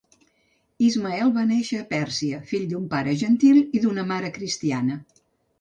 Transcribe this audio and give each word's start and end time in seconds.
Ismael 0.85 1.33
va 1.35 1.43
néixer 1.49 1.81
a 1.83 1.85
Pèrsia, 1.93 2.41
fill 2.53 2.65
d'un 2.73 2.87
pare 2.95 3.13
gentil 3.25 3.63
i 3.65 3.83
d'una 3.87 4.07
mare 4.15 4.37
cristiana. 4.39 4.99